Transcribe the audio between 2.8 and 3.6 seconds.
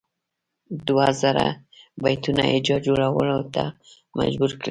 جوړولو